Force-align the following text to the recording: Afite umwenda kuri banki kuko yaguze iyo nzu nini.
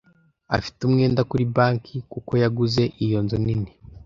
Afite 0.57 0.79
umwenda 0.87 1.21
kuri 1.29 1.43
banki 1.55 1.95
kuko 2.11 2.31
yaguze 2.41 2.83
iyo 3.05 3.17
nzu 3.23 3.37
nini. 3.45 3.71